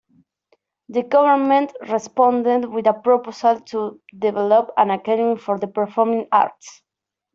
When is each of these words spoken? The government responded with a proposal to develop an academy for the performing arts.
The 0.89 1.03
government 1.03 1.73
responded 1.87 2.65
with 2.65 2.87
a 2.87 2.93
proposal 2.93 3.59
to 3.67 4.01
develop 4.17 4.71
an 4.75 4.89
academy 4.89 5.37
for 5.37 5.59
the 5.59 5.67
performing 5.67 6.27
arts. 6.31 6.81